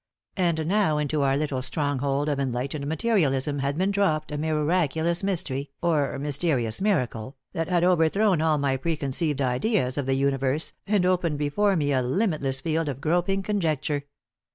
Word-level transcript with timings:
And 0.37 0.65
now, 0.65 0.97
into 0.97 1.21
our 1.21 1.37
little 1.37 1.61
stronghold 1.61 2.27
of 2.27 2.39
enlightened 2.39 2.87
materialism 2.87 3.59
had 3.59 3.77
been 3.77 3.91
dropped 3.91 4.31
a 4.31 4.37
miraculous 4.39 5.21
mystery, 5.21 5.69
or 5.79 6.17
mysterious 6.17 6.81
miracle, 6.81 7.37
that 7.53 7.67
had 7.69 7.83
overthrown 7.83 8.41
all 8.41 8.57
my 8.57 8.77
preconceived 8.77 9.43
ideas 9.43 9.99
of 9.99 10.07
the 10.07 10.15
universe 10.15 10.73
and 10.87 11.05
opened 11.05 11.37
before 11.37 11.75
me 11.75 11.91
a 11.93 12.01
limitless 12.01 12.61
field 12.61 12.89
of 12.89 12.99
groping 12.99 13.43
conjecture. 13.43 14.05